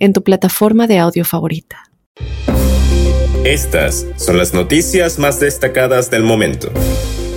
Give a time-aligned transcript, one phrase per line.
[0.00, 1.84] en tu plataforma de audio favorita.
[3.44, 6.70] Estas son las noticias más destacadas del momento.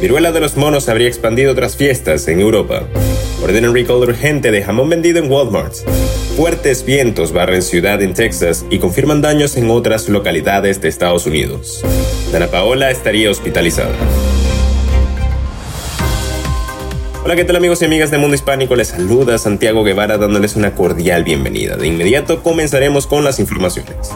[0.01, 2.83] Viruela de los monos habría expandido otras fiestas en Europa.
[3.41, 5.73] Ordenan recall urgente de jamón vendido en Walmart.
[6.35, 11.85] Fuertes vientos barren ciudad en Texas y confirman daños en otras localidades de Estados Unidos.
[12.31, 13.93] Dana Paola estaría hospitalizada.
[17.25, 18.75] Hola, ¿qué tal amigos y amigas de Mundo Hispánico?
[18.75, 21.77] Les saluda Santiago Guevara dándoles una cordial bienvenida.
[21.77, 24.09] De inmediato comenzaremos con las informaciones.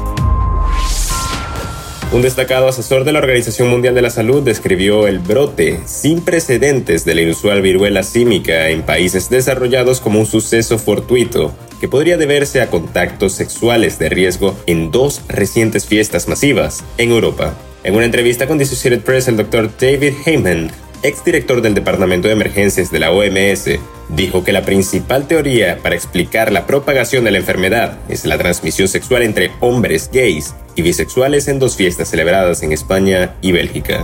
[2.11, 7.05] Un destacado asesor de la Organización Mundial de la Salud describió el brote sin precedentes
[7.05, 12.59] de la inusual viruela símica en países desarrollados como un suceso fortuito que podría deberse
[12.59, 17.55] a contactos sexuales de riesgo en dos recientes fiestas masivas en Europa.
[17.85, 20.71] En una entrevista con The Associated Press, el doctor David Heyman
[21.03, 26.51] exdirector del Departamento de Emergencias de la OMS, dijo que la principal teoría para explicar
[26.51, 31.59] la propagación de la enfermedad es la transmisión sexual entre hombres gays y bisexuales en
[31.59, 34.03] dos fiestas celebradas en España y Bélgica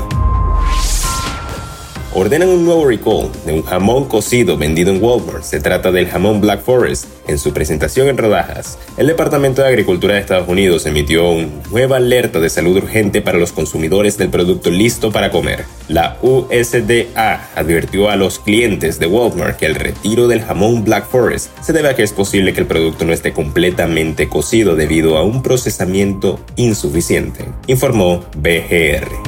[2.16, 5.44] ordenan un nuevo recall de un jamón cocido vendido en Walmart.
[5.44, 7.06] Se trata del jamón Black Forest.
[7.26, 11.98] En su presentación en rodajas, el Departamento de Agricultura de Estados Unidos emitió una nueva
[11.98, 15.64] alerta de salud urgente para los consumidores del producto listo para comer.
[15.88, 21.58] La USDA advirtió a los clientes de Walmart que el retiro del jamón Black Forest
[21.62, 25.24] se debe a que es posible que el producto no esté completamente cocido debido a
[25.24, 29.23] un procesamiento insuficiente, informó BGR.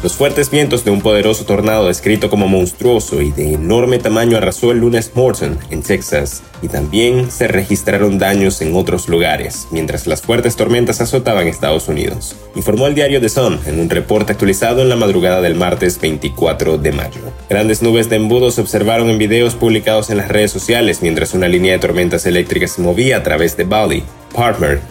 [0.00, 4.70] Los fuertes vientos de un poderoso tornado descrito como monstruoso y de enorme tamaño arrasó
[4.70, 10.22] el lunes Morton, en Texas, y también se registraron daños en otros lugares, mientras las
[10.22, 14.88] fuertes tormentas azotaban Estados Unidos, informó el diario The Sun en un reporte actualizado en
[14.88, 17.20] la madrugada del martes 24 de mayo.
[17.50, 21.48] Grandes nubes de embudo se observaron en videos publicados en las redes sociales mientras una
[21.48, 24.04] línea de tormentas eléctricas se movía a través de Bali,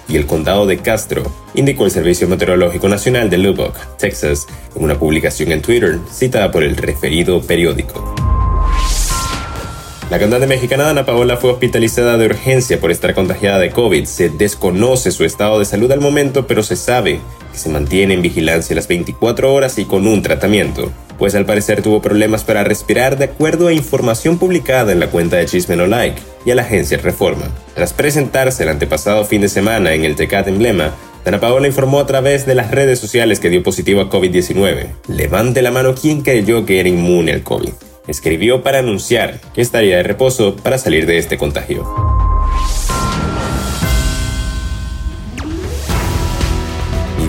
[0.10, 5.00] Y el condado de Castro, indicó el Servicio Meteorológico Nacional de Lubbock, Texas, en una
[5.00, 8.14] publicación en Twitter citada por el referido periódico.
[10.10, 14.04] La cantante mexicana Ana Paola fue hospitalizada de urgencia por estar contagiada de COVID.
[14.04, 17.22] Se desconoce su estado de salud al momento, pero se sabe
[17.54, 21.82] que se mantiene en vigilancia las 24 horas y con un tratamiento, pues al parecer
[21.82, 25.88] tuvo problemas para respirar de acuerdo a información publicada en la cuenta de Chisme No
[25.88, 27.48] Like y a la agencia Reforma.
[27.76, 30.96] Tras presentarse el antepasado fin de semana en el Tecat Emblema,
[31.26, 34.88] Ana Paola informó a través de las redes sociales que dio positivo a COVID-19.
[35.08, 37.74] Levante la mano quien creyó que era inmune al COVID
[38.08, 42.27] escribió para anunciar que estaría de reposo para salir de este contagio.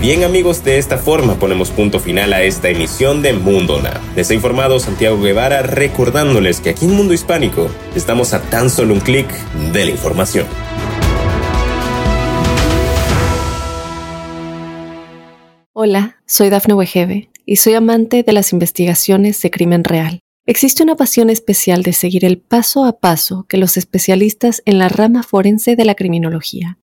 [0.00, 4.00] Bien amigos, de esta forma ponemos punto final a esta emisión de Mundo Na.
[4.14, 8.94] Les ha informado Santiago Guevara recordándoles que aquí en Mundo Hispánico estamos a tan solo
[8.94, 9.28] un clic
[9.72, 10.47] de la información.
[15.72, 20.20] Hola, soy Dafne Wegebe y soy amante de las investigaciones de crimen real.
[20.47, 24.88] Existe una pasión especial de seguir el paso a paso que los especialistas en la
[24.88, 26.78] rama forense de la criminología